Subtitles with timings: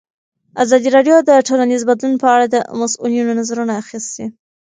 [0.63, 4.25] ازادي راډیو د ټولنیز بدلون په اړه د مسؤلینو نظرونه اخیستي.